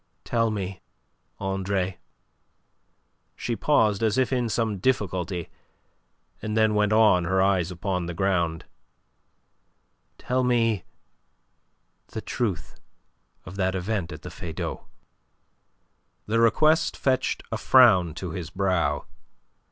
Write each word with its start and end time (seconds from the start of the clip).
"Tell 0.23 0.49
me, 0.49 0.81
Andre." 1.37 1.99
She 3.35 3.55
paused, 3.55 4.01
as 4.01 4.17
if 4.17 4.33
in 4.33 4.49
some 4.49 4.79
difficulty, 4.79 5.51
and 6.41 6.57
then 6.57 6.73
went 6.73 6.91
on, 6.91 7.25
her 7.25 7.39
eyes 7.39 7.69
upon 7.69 8.07
the 8.07 8.15
ground: 8.15 8.65
"Tell 10.17 10.43
me 10.43 10.85
the 12.07 12.19
truth 12.21 12.79
of 13.45 13.57
that 13.57 13.75
event 13.75 14.11
at 14.11 14.23
the 14.23 14.31
Feydau." 14.31 14.87
The 16.25 16.39
request 16.39 16.97
fetched 16.97 17.43
a 17.51 17.57
frown 17.59 18.15
to 18.15 18.31
his 18.31 18.49
brow. 18.49 19.05